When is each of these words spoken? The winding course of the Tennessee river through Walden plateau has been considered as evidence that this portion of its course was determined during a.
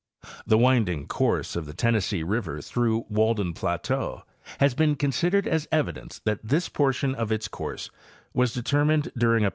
The 0.47 0.57
winding 0.57 1.05
course 1.05 1.55
of 1.55 1.67
the 1.67 1.75
Tennessee 1.75 2.23
river 2.23 2.59
through 2.59 3.05
Walden 3.07 3.53
plateau 3.53 4.23
has 4.59 4.73
been 4.73 4.95
considered 4.95 5.47
as 5.47 5.67
evidence 5.71 6.17
that 6.25 6.39
this 6.43 6.69
portion 6.69 7.13
of 7.13 7.31
its 7.31 7.47
course 7.47 7.91
was 8.33 8.51
determined 8.51 9.11
during 9.15 9.45
a. 9.45 9.49